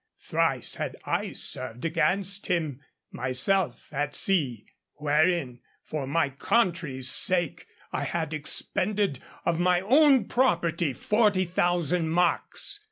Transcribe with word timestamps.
Thrice 0.17 0.73
had 0.73 0.95
I 1.05 1.33
served 1.33 1.85
against 1.85 2.47
him 2.47 2.79
myself 3.11 3.87
at 3.91 4.15
sea 4.15 4.65
wherein, 4.95 5.59
for 5.83 6.07
my 6.07 6.29
country's 6.29 7.07
sake, 7.07 7.67
I 7.91 8.05
had 8.05 8.33
expended 8.33 9.19
of 9.45 9.59
my 9.59 9.79
own 9.81 10.25
property 10.25 10.93
forty 10.93 11.45
thousand 11.45 12.09
marks. 12.09 12.79